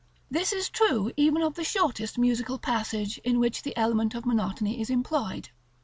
This 0.31 0.51
is 0.51 0.67
true 0.67 1.11
even 1.15 1.43
of 1.43 1.53
the 1.53 1.63
shortest 1.63 2.17
musical 2.17 2.57
passage 2.57 3.19
in 3.19 3.37
which 3.39 3.61
the 3.61 3.77
element 3.77 4.15
of 4.15 4.25
monotony 4.25 4.81
is 4.81 4.89
employed. 4.89 5.49